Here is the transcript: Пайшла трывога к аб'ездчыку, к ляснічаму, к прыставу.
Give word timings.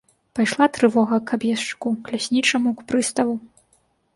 Пайшла 0.37 0.67
трывога 0.77 1.17
к 1.31 1.35
аб'ездчыку, 1.37 1.89
к 2.07 2.15
ляснічаму, 2.15 2.69
к 2.81 2.87
прыставу. 2.93 3.35